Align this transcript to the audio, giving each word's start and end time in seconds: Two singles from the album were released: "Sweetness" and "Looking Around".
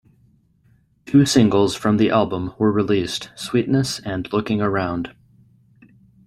Two 1.05 1.27
singles 1.27 1.75
from 1.75 1.97
the 1.97 2.09
album 2.09 2.55
were 2.57 2.71
released: 2.71 3.29
"Sweetness" 3.35 3.99
and 3.99 4.27
"Looking 4.33 4.59
Around". 4.59 5.13